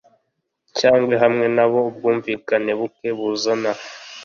Cyangwa 0.79 1.13
hamwe 1.23 1.45
nabo 1.55 1.79
ubwumvikane 1.89 2.71
buke 2.79 3.09
buzana 3.17 3.71